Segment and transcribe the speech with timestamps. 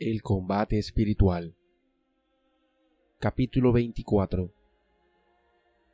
[0.00, 1.56] El combate espiritual.
[3.18, 4.48] Capítulo 24.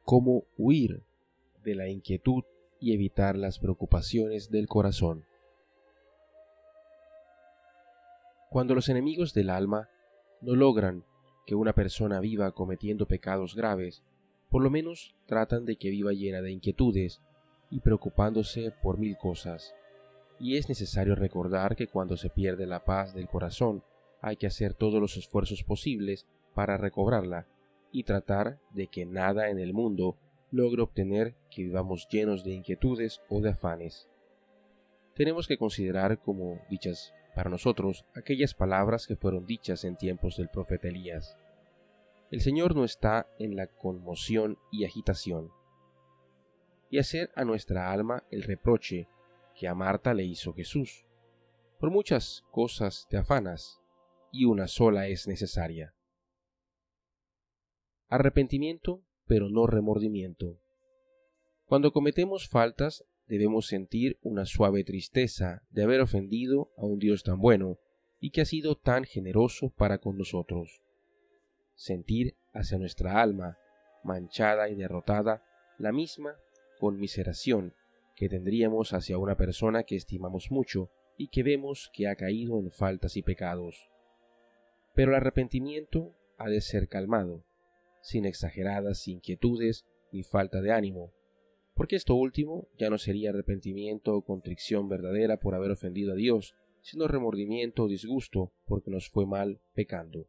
[0.04, 1.00] Cómo huir
[1.64, 2.44] de la inquietud
[2.78, 5.24] y evitar las preocupaciones del corazón.
[8.50, 9.88] Cuando los enemigos del alma
[10.42, 11.02] no logran
[11.46, 14.02] que una persona viva cometiendo pecados graves,
[14.50, 17.22] por lo menos tratan de que viva llena de inquietudes
[17.70, 19.74] y preocupándose por mil cosas.
[20.38, 23.82] Y es necesario recordar que cuando se pierde la paz del corazón,
[24.24, 27.46] hay que hacer todos los esfuerzos posibles para recobrarla
[27.92, 30.16] y tratar de que nada en el mundo
[30.50, 34.08] logre obtener que vivamos llenos de inquietudes o de afanes.
[35.14, 40.48] Tenemos que considerar como dichas para nosotros aquellas palabras que fueron dichas en tiempos del
[40.48, 41.36] profeta Elías.
[42.30, 45.50] El Señor no está en la conmoción y agitación.
[46.88, 49.06] Y hacer a nuestra alma el reproche
[49.54, 51.04] que a Marta le hizo Jesús.
[51.78, 53.83] Por muchas cosas te afanas,
[54.34, 55.94] y una sola es necesaria.
[58.08, 60.60] Arrepentimiento, pero no remordimiento.
[61.66, 67.38] Cuando cometemos faltas, debemos sentir una suave tristeza de haber ofendido a un Dios tan
[67.38, 67.78] bueno
[68.18, 70.82] y que ha sido tan generoso para con nosotros.
[71.76, 73.56] Sentir hacia nuestra alma,
[74.02, 75.44] manchada y derrotada,
[75.78, 76.36] la misma
[76.80, 77.72] conmiseración
[78.16, 82.72] que tendríamos hacia una persona que estimamos mucho y que vemos que ha caído en
[82.72, 83.93] faltas y pecados.
[84.94, 87.44] Pero el arrepentimiento ha de ser calmado,
[88.02, 91.12] sin exageradas inquietudes ni falta de ánimo,
[91.74, 96.54] porque esto último ya no sería arrepentimiento o contrición verdadera por haber ofendido a Dios,
[96.82, 100.28] sino remordimiento o disgusto porque nos fue mal pecando.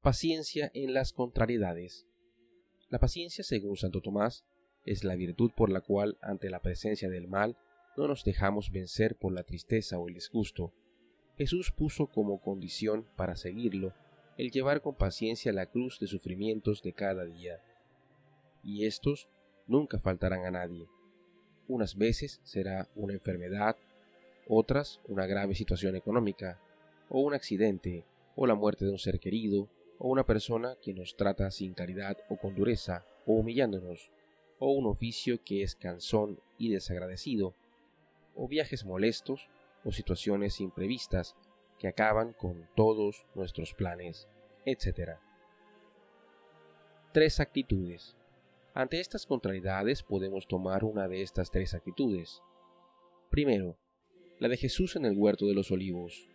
[0.00, 2.06] Paciencia en las contrariedades.
[2.88, 4.44] La paciencia, según Santo Tomás,
[4.84, 7.56] es la virtud por la cual, ante la presencia del mal,
[7.96, 10.72] no nos dejamos vencer por la tristeza o el disgusto,
[11.38, 13.92] Jesús puso como condición para seguirlo
[14.36, 17.60] el llevar con paciencia la cruz de sufrimientos de cada día.
[18.64, 19.28] Y estos
[19.68, 20.86] nunca faltarán a nadie.
[21.68, 23.76] Unas veces será una enfermedad,
[24.48, 26.60] otras una grave situación económica,
[27.08, 29.68] o un accidente, o la muerte de un ser querido,
[29.98, 34.10] o una persona que nos trata sin caridad o con dureza, o humillándonos,
[34.58, 37.54] o un oficio que es cansón y desagradecido,
[38.34, 39.48] o viajes molestos,
[39.84, 41.36] o situaciones imprevistas
[41.78, 44.28] que acaban con todos nuestros planes,
[44.64, 45.18] etc.
[47.12, 48.16] Tres actitudes.
[48.74, 52.42] Ante estas contrariedades podemos tomar una de estas tres actitudes.
[53.30, 53.76] Primero,
[54.38, 56.28] la de Jesús en el huerto de los olivos.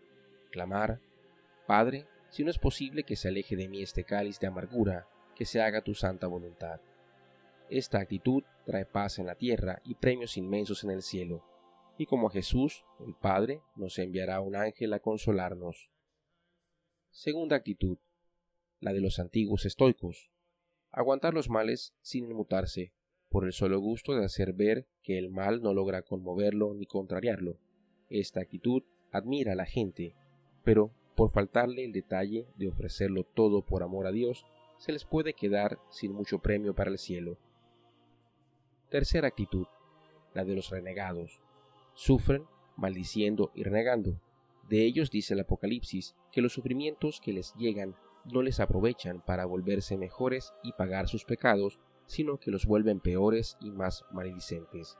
[0.51, 0.99] Clamar,
[1.67, 5.45] Padre, si no es posible que se aleje de mí este cáliz de amargura, que
[5.45, 6.79] se haga tu santa voluntad.
[7.69, 11.43] Esta actitud trae paz en la tierra y premios inmensos en el cielo
[11.97, 15.91] y como a Jesús, el Padre, nos enviará un ángel a consolarnos.
[17.11, 17.97] Segunda actitud,
[18.79, 20.31] la de los antiguos estoicos.
[20.91, 22.93] Aguantar los males sin inmutarse,
[23.29, 27.57] por el solo gusto de hacer ver que el mal no logra conmoverlo ni contrariarlo.
[28.09, 30.15] Esta actitud admira a la gente,
[30.63, 34.45] pero por faltarle el detalle de ofrecerlo todo por amor a Dios,
[34.77, 37.37] se les puede quedar sin mucho premio para el cielo.
[38.89, 39.67] Tercera actitud,
[40.33, 41.42] la de los renegados
[41.93, 42.45] sufren
[42.75, 44.19] maldiciendo y renegando.
[44.69, 47.95] De ellos dice el Apocalipsis que los sufrimientos que les llegan
[48.25, 53.57] no les aprovechan para volverse mejores y pagar sus pecados, sino que los vuelven peores
[53.59, 54.97] y más maledicentes.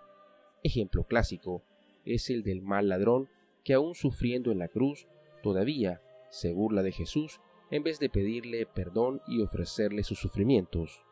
[0.61, 1.63] Ejemplo clásico
[2.05, 3.29] es el del mal ladrón
[3.63, 5.07] que aun sufriendo en la cruz,
[5.41, 7.39] todavía se burla de Jesús
[7.71, 11.03] en vez de pedirle perdón y ofrecerle sus sufrimientos.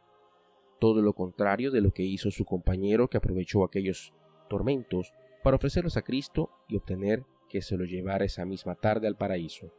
[0.79, 4.13] Todo lo contrario de lo que hizo su compañero que aprovechó aquellos
[4.49, 5.13] tormentos
[5.43, 9.73] para ofrecerlos a Cristo y obtener que se lo llevara esa misma tarde al paraíso.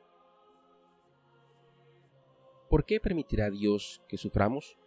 [2.68, 4.78] ¿Por qué permitirá Dios que suframos?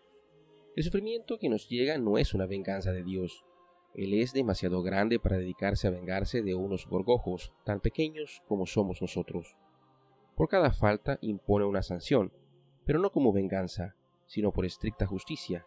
[0.75, 3.45] El sufrimiento que nos llega no es una venganza de Dios.
[3.93, 9.01] Él es demasiado grande para dedicarse a vengarse de unos gorgojos tan pequeños como somos
[9.01, 9.55] nosotros.
[10.35, 12.33] Por cada falta impone una sanción,
[12.85, 13.95] pero no como venganza,
[14.25, 15.65] sino por estricta justicia.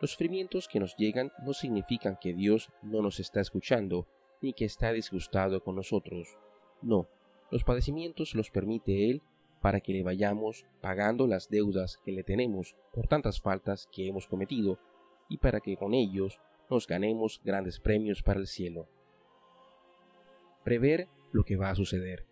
[0.00, 4.08] Los sufrimientos que nos llegan no significan que Dios no nos está escuchando
[4.40, 6.36] ni que está disgustado con nosotros.
[6.82, 7.08] No,
[7.50, 9.22] los padecimientos los permite Él
[9.60, 14.26] para que le vayamos pagando las deudas que le tenemos por tantas faltas que hemos
[14.26, 14.78] cometido
[15.28, 16.40] y para que con ellos
[16.70, 18.86] nos ganemos grandes premios para el cielo.
[20.64, 22.24] Prever lo que va a suceder.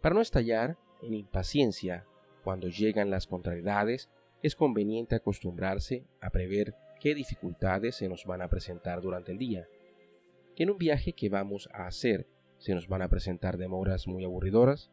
[0.00, 2.06] Para no estallar en impaciencia
[2.44, 4.08] cuando llegan las contrariedades,
[4.42, 9.66] es conveniente acostumbrarse a prever qué dificultades se nos van a presentar durante el día
[10.64, 12.26] en un viaje que vamos a hacer
[12.58, 14.90] se nos van a presentar demoras muy aburridoras,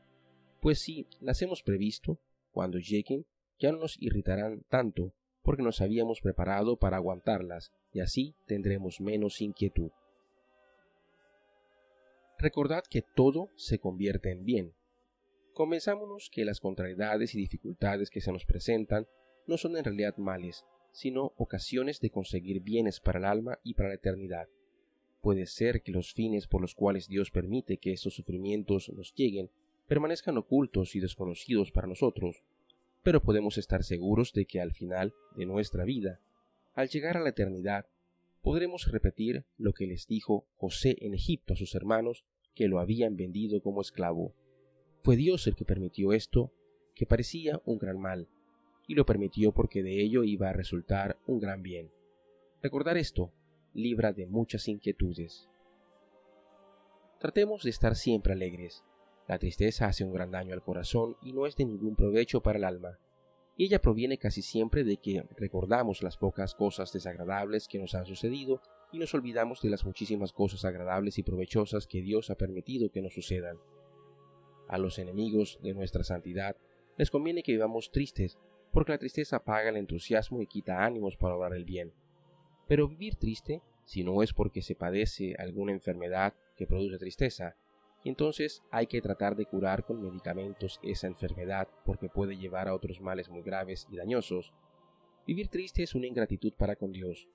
[0.62, 2.20] Pues si las hemos previsto,
[2.52, 3.26] cuando lleguen
[3.60, 9.42] ya no nos irritarán tanto porque nos habíamos preparado para aguantarlas y así tendremos menos
[9.42, 9.92] inquietud.
[12.40, 14.74] Recordad que todo se convierte en bien.
[15.54, 19.06] Convenzámonos que las contrariedades y dificultades que se nos presentan
[19.46, 23.90] no son en realidad males, sino ocasiones de conseguir bienes para el alma y para
[23.90, 24.48] la eternidad.
[25.24, 29.50] Puede ser que los fines por los cuales Dios permite que estos sufrimientos nos lleguen
[29.88, 32.44] permanezcan ocultos y desconocidos para nosotros,
[33.04, 36.20] pero podemos estar seguros de que al final de nuestra vida,
[36.74, 37.86] al llegar a la eternidad,
[38.42, 43.16] podremos repetir lo que les dijo José en Egipto a sus hermanos que lo habían
[43.16, 44.34] vendido como esclavo.
[45.04, 46.52] Fue Dios el que permitió esto,
[46.96, 48.28] que parecía un gran mal,
[48.88, 51.92] y lo permitió porque de ello iba a resultar un gran bien.
[52.62, 53.32] Recordar esto
[53.74, 55.50] libra de muchas inquietudes.
[57.20, 58.84] Tratemos de estar siempre alegres.
[59.28, 62.58] La tristeza hace un gran daño al corazón y no es de ningún provecho para
[62.58, 63.00] el alma.
[63.56, 68.06] Y ella proviene casi siempre de que recordamos las pocas cosas desagradables que nos han
[68.06, 68.62] sucedido
[68.92, 73.02] y nos olvidamos de las muchísimas cosas agradables y provechosas que Dios ha permitido que
[73.02, 73.58] nos sucedan.
[74.68, 76.58] A los enemigos de nuestra santidad
[76.98, 78.38] les conviene que vivamos tristes
[78.72, 81.94] porque la tristeza apaga el entusiasmo y quita ánimos para obrar el bien.
[82.68, 87.56] Pero vivir triste, si no es porque se padece alguna enfermedad que produce tristeza,
[88.06, 93.00] entonces hay que tratar de curar con medicamentos esa enfermedad porque puede llevar a otros
[93.00, 94.54] males muy graves y dañosos.
[95.26, 97.30] Vivir triste es una ingratitud para con Dios,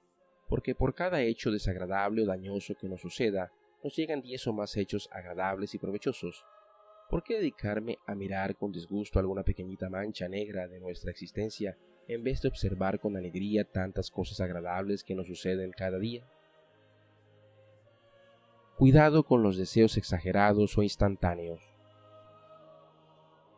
[0.47, 3.51] porque por cada hecho desagradable o dañoso que nos suceda,
[3.83, 6.45] nos llegan diez o más hechos agradables y provechosos.
[7.09, 11.79] ¿Por qué dedicarme a mirar con disgusto alguna pequeñita mancha negra de nuestra existencia
[12.09, 16.27] en vez de observar con alegría tantas cosas agradables que nos suceden cada día?
[18.77, 21.61] Cuidado con los deseos exagerados o instantáneos.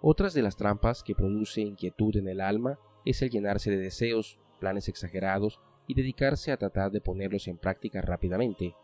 [0.03, 4.39] Otras de las trampas que produce inquietud en el alma es el llenarse de deseos,
[4.59, 8.75] planes exagerados y dedicarse a tratar de ponerlos en práctica rápidamente.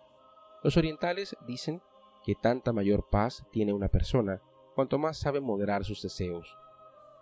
[0.62, 1.80] Los orientales dicen
[2.24, 4.42] que tanta mayor paz tiene una persona
[4.74, 6.58] cuanto más sabe moderar sus deseos.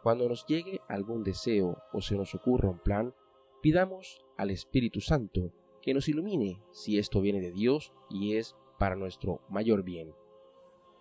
[0.04, 3.14] Cuando nos llegue algún deseo o se nos ocurra un plan,
[3.62, 8.96] pidamos al Espíritu Santo que nos ilumine si esto viene de Dios y es para
[8.96, 10.12] nuestro mayor bien.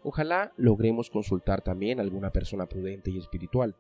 [0.04, 3.76] Ojalá logremos consultar también a alguna persona prudente y espiritual,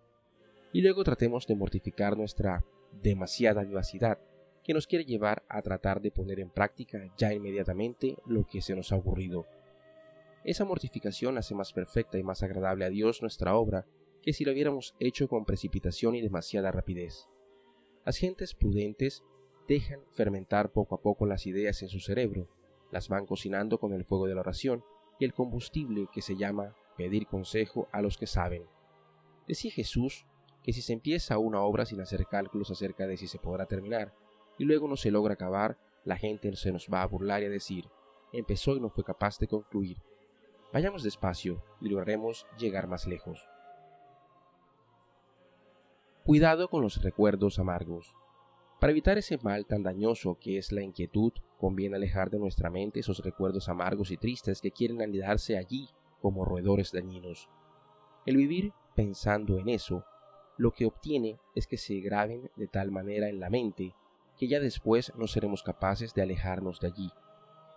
[0.73, 2.65] y luego tratemos de mortificar nuestra
[3.01, 4.19] demasiada vivacidad
[4.61, 8.75] que nos quiere llevar a tratar de poner en práctica ya inmediatamente lo que se
[8.75, 9.45] nos ha ocurrido
[10.43, 13.85] esa mortificación hace más perfecta y más agradable a Dios nuestra obra
[14.23, 17.27] que si lo hubiéramos hecho con precipitación y demasiada rapidez.
[18.05, 19.23] Las gentes prudentes
[19.67, 22.47] dejan fermentar poco a poco las ideas en su cerebro,
[22.91, 24.83] las van cocinando con el fuego de la oración
[25.19, 28.63] y el combustible que se llama pedir consejo a los que saben.
[29.47, 30.25] Decía Jesús
[30.63, 34.13] que si se empieza una obra sin hacer cálculos acerca de si se podrá terminar,
[34.57, 37.49] y luego no se logra acabar, la gente se nos va a burlar y a
[37.49, 37.89] decir,
[38.31, 39.97] empezó y no fue capaz de concluir.
[40.71, 43.45] Vayamos despacio y lograremos llegar más lejos.
[46.25, 48.15] Cuidado con los recuerdos amargos.
[48.79, 53.01] Para evitar ese mal tan dañoso que es la inquietud, conviene alejar de nuestra mente
[53.01, 55.89] esos recuerdos amargos y tristes que quieren anidarse allí
[56.21, 57.49] como roedores dañinos.
[58.25, 60.05] El vivir pensando en eso,
[60.57, 63.93] lo que obtiene es que se graben de tal manera en la mente
[64.38, 67.12] que ya después no seremos capaces de alejarnos de allí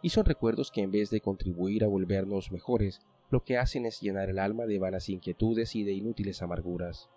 [0.02, 4.00] y son recuerdos que en vez de contribuir a volvernos mejores, lo que hacen es
[4.00, 7.10] llenar el alma de vanas inquietudes y de inútiles amarguras.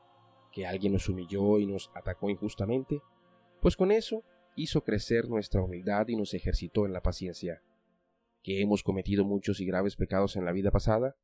[0.59, 3.01] ¿Que alguien nos humilló y nos atacó injustamente?
[3.61, 4.25] Pues con eso
[4.57, 7.63] hizo crecer nuestra humildad y nos ejercitó en la paciencia.
[8.43, 11.15] ¿Que hemos cometido muchos y graves pecados en la vida pasada?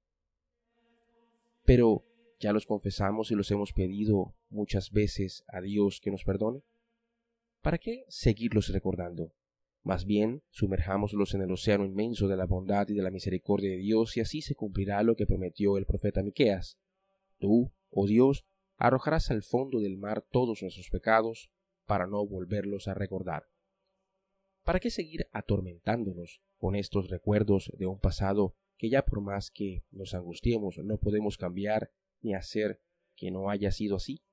[1.65, 2.05] Pero,
[2.39, 6.61] ¿ya los confesamos y los hemos pedido muchas veces a Dios que nos perdone?
[7.61, 9.33] ¿Para qué seguirlos recordando?
[9.83, 13.79] Más bien, sumerjámoslos en el océano inmenso de la bondad y de la misericordia de
[13.79, 16.77] Dios, y así se cumplirá lo que prometió el profeta Miqueas.
[17.37, 18.45] Tú, oh Dios,
[18.77, 21.49] arrojarás al fondo del mar todos nuestros pecados,
[21.85, 23.43] para no volverlos a recordar.
[24.63, 29.83] ¿Para qué seguir atormentándonos con estos recuerdos de un pasado que ya por más que
[29.91, 31.91] nos angustiemos no podemos cambiar
[32.21, 32.81] ni hacer
[33.15, 34.23] que no haya sido así?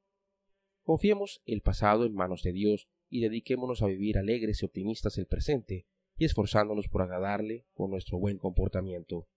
[0.82, 5.26] Confiemos el pasado en manos de Dios y dediquémonos a vivir alegres y optimistas el
[5.26, 9.28] presente y esforzándonos por agradarle con nuestro buen comportamiento.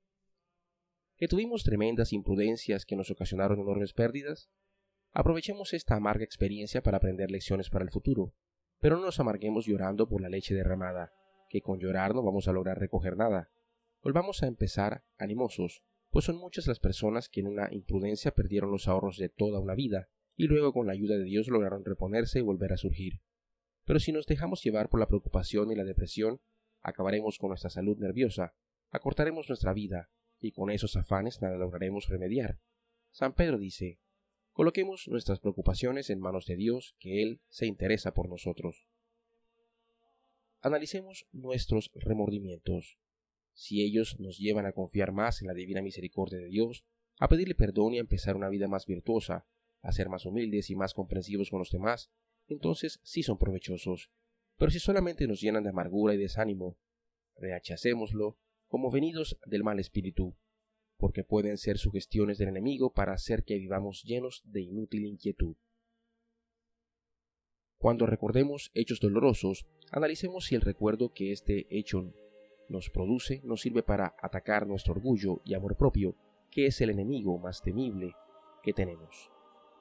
[1.18, 4.50] ¿Que tuvimos tremendas imprudencias que nos ocasionaron enormes pérdidas?
[5.18, 8.34] Aprovechemos esta amarga experiencia para aprender lecciones para el futuro,
[8.82, 11.14] pero no nos amarguemos llorando por la leche derramada,
[11.48, 13.50] que con llorar no vamos a lograr recoger nada.
[14.04, 18.90] Volvamos a empezar animosos, pues son muchas las personas que en una imprudencia perdieron los
[18.90, 22.42] ahorros de toda una vida y luego con la ayuda de Dios lograron reponerse y
[22.42, 23.22] volver a surgir.
[23.86, 26.42] Pero si nos dejamos llevar por la preocupación y la depresión,
[26.82, 28.54] acabaremos con nuestra salud nerviosa,
[28.92, 30.10] acortaremos nuestra vida,
[30.42, 32.60] y con esos afanes nada lograremos remediar.
[33.12, 34.02] San Pedro dice,
[34.56, 38.88] coloquemos nuestras preocupaciones en manos de Dios, que Él se interesa por nosotros.
[40.62, 42.98] Analicemos nuestros remordimientos.
[43.52, 46.86] Si ellos nos llevan a confiar más en la divina misericordia de Dios,
[47.20, 49.46] a pedirle perdón y a empezar una vida más virtuosa,
[49.82, 52.10] a ser más humildes y más comprensivos con los demás,
[52.48, 54.10] entonces sí son provechosos.
[54.56, 56.78] Pero si solamente nos llenan de amargura y desánimo,
[57.36, 60.38] rechacémoslo como venidos del mal espíritu,
[60.98, 65.56] porque pueden ser sugestiones del enemigo para hacer que vivamos llenos de inútil inquietud.
[67.78, 72.14] Cuando recordemos hechos dolorosos, analicemos si el recuerdo que este hecho
[72.70, 76.16] nos produce nos sirve para atacar nuestro orgullo y amor propio,
[76.50, 78.14] que es el enemigo más temible
[78.64, 79.30] que tenemos.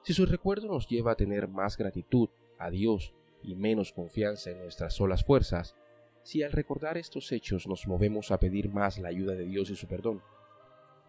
[0.03, 2.29] Si su recuerdo nos lleva a tener más gratitud
[2.59, 5.75] a Dios y menos confianza en nuestras solas fuerzas,
[6.21, 9.75] si al recordar estos hechos nos movemos a pedir más la ayuda de Dios y
[9.75, 10.21] su perdón.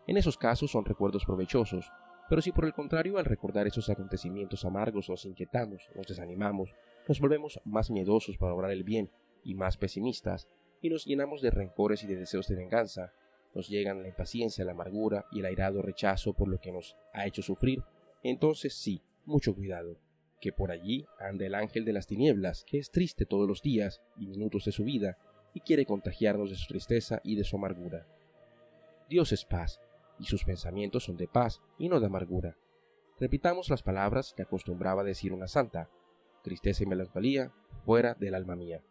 [0.07, 1.91] En esos casos son recuerdos provechosos,
[2.29, 6.75] pero si por el contrario al recordar esos acontecimientos amargos nos inquietamos, nos desanimamos,
[7.09, 9.11] nos volvemos más miedosos para obrar el bien
[9.45, 10.49] y más pesimistas,
[10.81, 13.13] y nos llenamos de rencores y de deseos de venganza,
[13.55, 17.27] nos llegan la impaciencia, la amargura y el airado rechazo por lo que nos ha
[17.27, 17.83] hecho sufrir,
[18.23, 19.99] entonces sí, mucho cuidado,
[20.41, 24.03] que por allí anda el ángel de las tinieblas, que es triste todos los días
[24.17, 25.19] y minutos de su vida,
[25.55, 28.07] y quiere contagiarnos de su tristeza y de su amargura.
[29.09, 29.81] Dios es paz,
[30.19, 32.57] y sus pensamientos son de paz y no de amargura.
[33.19, 35.89] Repitamos las palabras que acostumbraba decir una santa,
[36.43, 37.53] tristeza y melancolía
[37.85, 38.83] fuera del alma mía.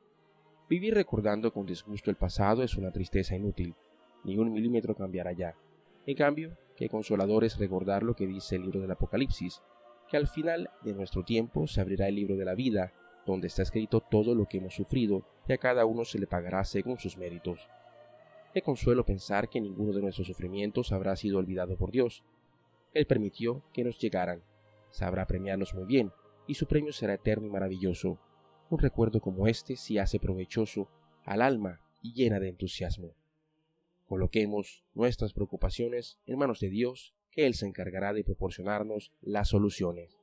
[0.67, 3.75] Vivir recordando con disgusto el pasado es una tristeza inútil,
[4.23, 5.55] ni un milímetro cambiará ya.
[6.07, 9.61] En cambio, qué consolador es recordar lo que dice el libro del Apocalipsis,
[10.09, 12.93] que al final de nuestro tiempo se abrirá el libro de la vida,
[13.25, 16.63] donde está escrito todo lo que hemos sufrido y a cada uno se le pagará
[16.63, 17.69] según sus méritos.
[18.63, 22.23] Consuelo pensar que ninguno de nuestros sufrimientos habrá sido olvidado por Dios.
[22.93, 24.43] Él permitió que nos llegaran,
[24.89, 26.11] sabrá premiarnos muy bien,
[26.47, 28.17] y su premio será eterno y maravilloso.
[28.69, 30.87] Un recuerdo como este se hace provechoso
[31.23, 33.13] al alma y llena de entusiasmo.
[34.07, 40.17] Coloquemos nuestras preocupaciones en manos de Dios, que Él se encargará de proporcionarnos las soluciones.